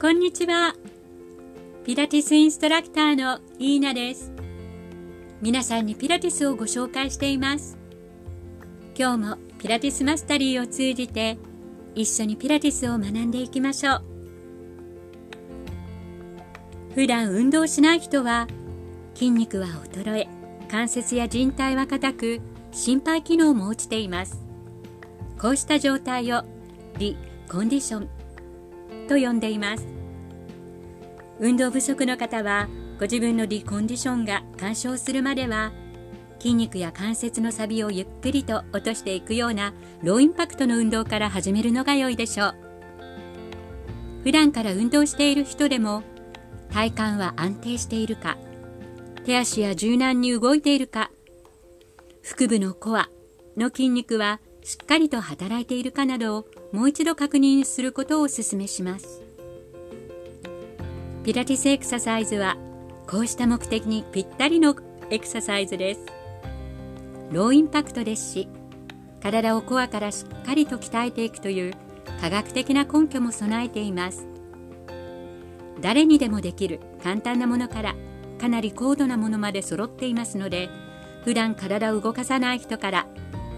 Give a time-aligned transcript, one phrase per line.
[0.00, 0.74] こんにちは。
[1.84, 4.32] ピラティスインストラクターのイーナです。
[5.42, 7.76] 皆さんにピラティスをご紹介しています。
[8.98, 11.36] 今日もピラティスマスタリーを通じて
[11.94, 14.02] 一緒にピラティスを学んでいきましょう。
[16.94, 18.48] 普段運動しない人は
[19.12, 20.28] 筋肉は衰え、
[20.70, 22.40] 関節や靭帯は硬く、
[22.72, 24.42] 心肺機能も落ちています。
[25.38, 26.44] こうした状態を
[26.96, 27.18] リ
[27.50, 28.19] コンディション
[29.10, 29.86] と呼んでいます。
[31.40, 35.72] 運動不足の方はご自分のリコンディションが干渉するまでは
[36.38, 39.74] 筋肉や関節の錆をゆっくりと落としていくような
[40.04, 42.54] ローインパクトの運動から始めるのが良いでしょう。
[44.22, 46.04] 普段から運動している人でも
[46.70, 48.36] 体幹は安定しているか
[49.24, 51.10] 手足や柔軟に動いているか
[52.22, 53.08] 腹部のコア
[53.56, 59.22] の筋肉はしっかりと働いているかなどをもう一度確認することをお勧めします。
[61.24, 62.56] ピラティスエクササイズは
[63.06, 64.76] こうした目的にぴったりの
[65.10, 66.00] エクササイズです。
[67.32, 68.48] ローインパクトですし
[69.22, 71.74] 体をコアからしっかりと鍛えていくという
[72.20, 74.26] 科学的な根拠も備えています。
[75.80, 77.94] 誰にでもできる簡単なものから
[78.38, 80.68] かなり高度なものまで揃っていますので
[81.24, 83.06] 普段体を動かさない人から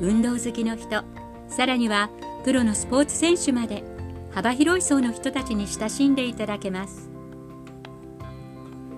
[0.00, 1.04] 運動好きの人
[1.48, 2.10] さらには
[2.44, 3.84] プロのスポーツ選手まで
[4.32, 7.10] 幅広い層の人たちに親しんでいただけます。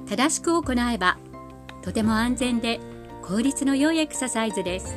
[0.06, 1.19] 正しく行えば
[1.83, 2.81] とても安全で
[3.22, 4.97] 効率の良いエクササイズです。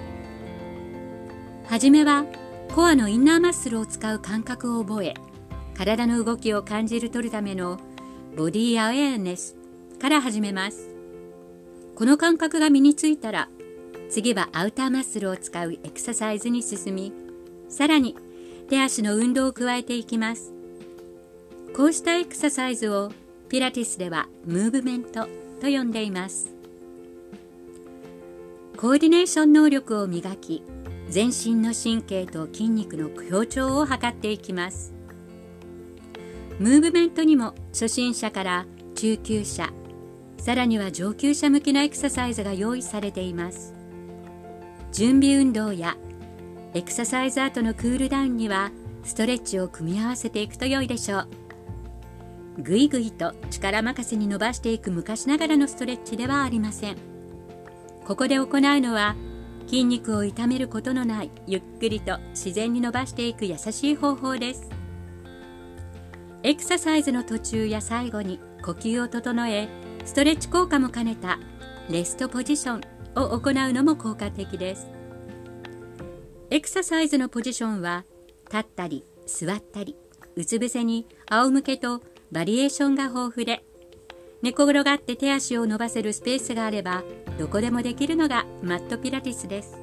[1.66, 2.26] はじめは
[2.74, 5.16] コアのインナーマッスルを使う感覚を覚え
[5.76, 7.80] 体の動きを感じる取るための
[8.36, 9.56] ボディアウェアネス
[10.00, 10.90] から始めます。
[11.96, 13.50] この感覚が身についたら
[14.10, 17.12] 次はアウターマッスルを使うエクササイズに進み
[17.70, 18.16] さらに
[18.70, 20.54] 手足の運動を加えていきます。
[21.76, 23.12] こうしたエクササイズを
[23.50, 25.28] ピラティスではムーブメント
[25.62, 26.54] と呼んでいます。
[28.76, 30.64] コーディネーション能力を磨き
[31.10, 34.94] 全身の神経と筋肉の強調を図っていきます。
[36.60, 39.72] ムーブメントにも初心者から中級者
[40.38, 43.74] さらには上級者向きなエクササイズが用意されています。
[44.92, 45.98] 準備運動や
[46.74, 48.72] エクササイズ後のクールダウンには
[49.04, 51.28] ストレッチを組み合わせていくと良いでしょう。
[52.60, 56.98] ぐいぐいと力任せに伸ばしていく昔ながらのストレッチではありません。
[58.06, 58.48] ここで行う
[58.82, 59.16] のは
[59.68, 64.70] 筋肉を痛めることのないゆっくりと自然に伸ばしていく優しい方法です。
[66.44, 69.68] エクササイズの途中や最後に呼吸を整え
[70.06, 71.40] ストレッチ効果も兼ねた
[71.90, 72.82] レストポジション
[73.16, 74.97] を行うのも効果的です。
[76.50, 78.06] エクササイズのポジションは
[78.46, 79.98] 立ったり座ったり
[80.38, 83.66] うつ伏せに仰向けとバリエーションが豊富で
[84.42, 87.04] 寝転がって手足を伸ばせるスペースがあれば
[87.38, 89.78] どこでもできるのがマットピラティスです。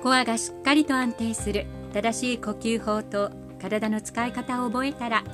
[0.00, 5.24] コアがしっかりと安定する正しい呼吸法と体の使い方を覚えたら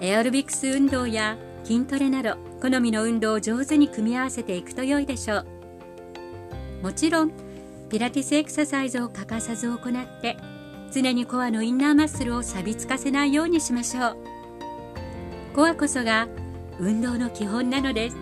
[0.00, 5.46] エアロビクス運動や筋トレなど好みの運動を上手に組み合わせていくと良いでしょう。
[6.82, 7.49] もちろん
[7.90, 10.36] ピラティスエクササイズを欠かさず行って
[10.92, 14.16] 常にコアのインナーマッスルを錆びつかせないようにしましょう。
[15.54, 16.28] コアこそが
[16.78, 18.16] 運動の基本なのです。